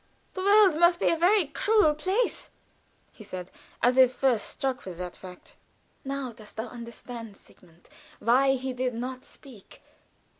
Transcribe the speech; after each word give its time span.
"The 0.33 0.41
world 0.41 0.79
must 0.79 0.99
be 0.99 1.09
a 1.11 1.15
very 1.15 1.45
cruel 1.45 1.93
place," 1.93 2.49
he 3.11 3.23
said, 3.23 3.51
as 3.83 3.99
if 3.99 4.11
first 4.11 4.47
struck 4.47 4.83
with 4.83 4.97
that 4.97 5.15
fact. 5.15 5.57
"Now 6.03 6.31
dost 6.31 6.55
thou 6.55 6.69
understand, 6.69 7.37
Sigmund, 7.37 7.87
why 8.17 8.55
he 8.55 8.73
did 8.73 8.95
not 8.95 9.25
speak? 9.25 9.83